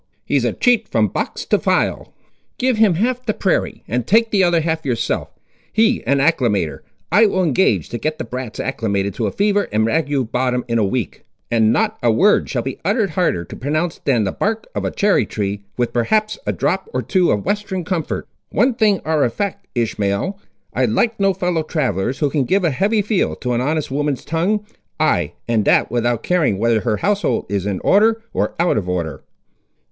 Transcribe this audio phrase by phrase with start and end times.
[0.25, 2.11] He's a cheat, from box to phial.
[2.57, 5.29] Give him half the prairie, and take the other half yourself.
[5.71, 6.81] He an acclimator!
[7.11, 10.79] I will engage to get the brats acclimated to a fever and ague bottom in
[10.79, 14.65] a week, and not a word shall be uttered harder to pronounce than the bark
[14.73, 18.27] of a cherry tree, with perhaps a drop or two of western comfort.
[18.49, 20.39] One thing ar' a fact, Ishmael;
[20.73, 24.25] I like no fellow travellers who can give a heavy feel to an honest woman's
[24.25, 24.65] tongue,
[24.99, 29.21] I—and that without caring whether her household is in order, or out of order."